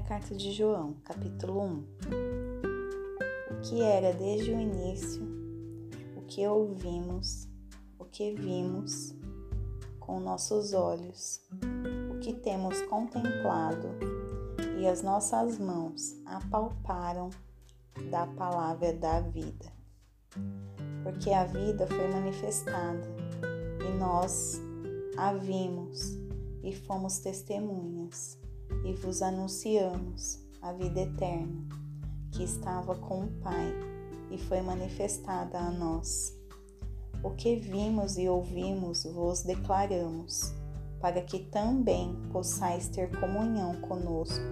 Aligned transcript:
carta 0.00 0.36
de 0.36 0.52
João, 0.52 0.94
capítulo 1.02 1.60
1. 1.60 1.84
O 3.50 3.60
que 3.62 3.80
era 3.82 4.12
desde 4.12 4.52
o 4.52 4.60
início, 4.60 5.22
o 6.16 6.22
que 6.22 6.46
ouvimos, 6.46 7.48
o 7.98 8.04
que 8.04 8.32
vimos 8.32 9.12
com 9.98 10.20
nossos 10.20 10.72
olhos, 10.72 11.40
o 12.14 12.20
que 12.20 12.32
temos 12.32 12.80
contemplado 12.82 13.88
e 14.78 14.86
as 14.86 15.02
nossas 15.02 15.58
mãos 15.58 16.14
apalparam 16.26 17.30
da 18.08 18.24
palavra 18.26 18.92
da 18.92 19.20
vida. 19.20 19.66
Porque 21.02 21.30
a 21.30 21.44
vida 21.44 21.88
foi 21.88 22.06
manifestada 22.06 23.08
e 23.80 23.98
nós 23.98 24.60
a 25.16 25.32
vimos 25.32 26.16
e 26.62 26.72
fomos 26.72 27.18
testemunhas 27.18 28.40
e 28.84 28.92
vos 28.94 29.22
anunciamos 29.22 30.40
a 30.60 30.72
vida 30.72 31.00
eterna 31.00 31.82
que 32.32 32.42
estava 32.42 32.94
com 32.94 33.24
o 33.24 33.28
Pai 33.42 33.74
e 34.30 34.38
foi 34.38 34.62
manifestada 34.62 35.58
a 35.58 35.70
nós. 35.70 36.34
O 37.22 37.30
que 37.30 37.56
vimos 37.56 38.16
e 38.16 38.28
ouvimos 38.28 39.04
vos 39.04 39.42
declaramos, 39.42 40.52
para 41.00 41.20
que 41.20 41.40
também 41.40 42.16
possais 42.32 42.88
ter 42.88 43.10
comunhão 43.20 43.80
conosco. 43.82 44.44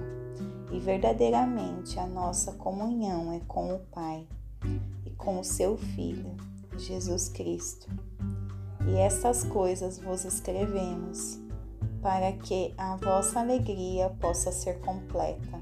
E 0.71 0.79
verdadeiramente 0.79 1.99
a 1.99 2.07
nossa 2.07 2.53
comunhão 2.53 3.33
é 3.33 3.41
com 3.41 3.75
o 3.75 3.81
Pai 3.87 4.29
e 5.05 5.11
com 5.11 5.41
o 5.41 5.45
seu 5.45 5.77
Filho, 5.77 6.37
Jesus 6.77 7.29
Cristo. 7.29 7.89
E 8.87 8.99
estas 8.99 9.43
coisas 9.43 9.99
vos 9.99 10.25
escrevemos, 10.25 11.41
para 12.03 12.33
que 12.33 12.75
a 12.77 12.97
vossa 12.97 13.41
alegria 13.41 14.11
possa 14.21 14.51
ser 14.51 14.81
completa. 14.81 15.61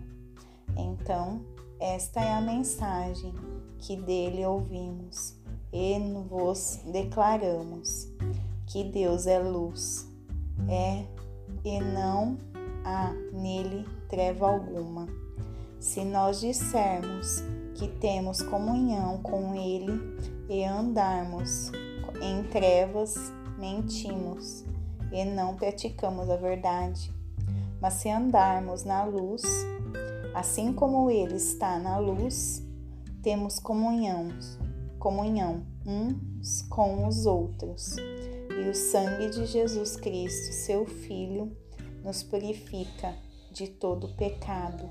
Então, 0.77 1.41
esta 1.81 2.21
é 2.21 2.33
a 2.33 2.41
mensagem 2.41 3.33
que 3.79 3.97
dele 3.97 4.45
ouvimos 4.45 5.37
e 5.73 5.99
vos 6.29 6.81
declaramos: 6.93 8.09
que 8.67 8.85
Deus 8.85 9.27
é 9.27 9.39
luz, 9.39 10.09
é 10.69 11.05
e 11.65 11.81
não 11.81 12.39
há 12.85 13.13
nele 13.33 13.87
treva 14.09 14.49
alguma. 14.49 15.07
Se 15.81 16.05
nós 16.05 16.41
dissermos 16.41 17.43
que 17.75 17.87
temos 17.87 18.43
comunhão 18.43 19.23
com 19.23 19.55
ele 19.55 20.01
e 20.49 20.65
andarmos 20.65 21.71
em 22.21 22.43
trevas, 22.51 23.15
mentimos 23.57 24.65
e 25.13 25.25
não 25.25 25.57
praticamos 25.57 26.29
a 26.31 26.37
verdade. 26.37 27.13
Mas 27.81 27.95
se 27.95 28.11
andarmos 28.11 28.85
na 28.85 29.05
luz, 29.05 29.43
assim 30.35 30.73
como 30.73 31.11
ele 31.11 31.37
está 31.37 31.79
na 31.79 31.99
luz, 31.99 32.63
temos 33.23 33.59
comunhão, 33.59 34.29
comunhão 34.99 35.67
uns 35.87 36.63
com 36.63 37.07
os 37.07 37.27
outros. 37.27 37.97
E 37.97 38.69
o 38.69 38.75
sangue 38.75 39.31
de 39.31 39.47
Jesus 39.47 39.97
Cristo, 39.97 40.53
seu 40.53 40.85
Filho, 40.85 41.57
nos 42.05 42.23
purifica 42.23 43.15
de 43.53 43.69
todo 43.69 44.15
pecado. 44.17 44.89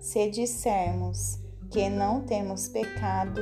Se 0.00 0.30
dissermos 0.30 1.38
que 1.70 1.88
não 1.88 2.22
temos 2.22 2.68
pecado, 2.68 3.40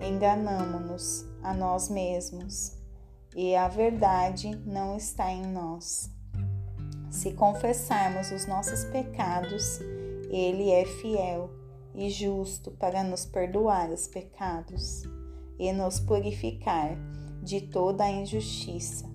enganamo-nos 0.00 1.26
a 1.42 1.54
nós 1.54 1.88
mesmos 1.88 2.81
e 3.34 3.54
a 3.56 3.68
verdade 3.68 4.54
não 4.66 4.96
está 4.96 5.30
em 5.30 5.46
nós. 5.46 6.10
Se 7.10 7.32
confessarmos 7.32 8.30
os 8.30 8.46
nossos 8.46 8.84
pecados, 8.84 9.80
Ele 10.30 10.70
é 10.70 10.84
fiel 10.84 11.50
e 11.94 12.08
justo 12.10 12.70
para 12.70 13.02
nos 13.02 13.26
perdoar 13.26 13.90
os 13.90 14.06
pecados 14.06 15.02
e 15.58 15.72
nos 15.72 16.00
purificar 16.00 16.96
de 17.42 17.60
toda 17.60 18.04
a 18.04 18.10
injustiça. 18.10 19.10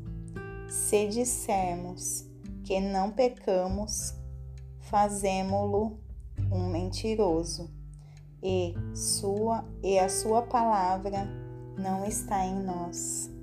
Se 0.69 1.08
dissermos 1.08 2.25
que 2.63 2.80
não 2.80 3.12
pecamos, 3.12 4.13
fazemo-lo 4.81 6.00
um 6.52 6.69
mentiroso 6.69 7.69
e 8.44 8.75
sua 8.94 9.66
e 9.81 9.97
a 9.97 10.08
sua 10.08 10.42
palavra 10.44 11.28
não 11.78 12.06
está 12.06 12.46
em 12.46 12.63
nós. 12.63 13.37